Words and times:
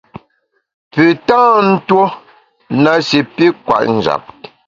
Pü 0.91 1.03
tâ 1.27 1.41
ntuo 1.69 2.03
na 2.83 2.91
shi 3.07 3.19
pi 3.35 3.45
kwet 3.65 3.85
njap. 3.95 4.23